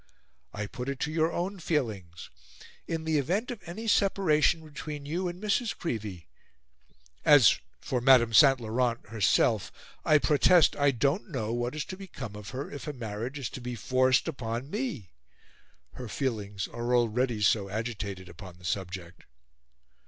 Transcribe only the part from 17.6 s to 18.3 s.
agitated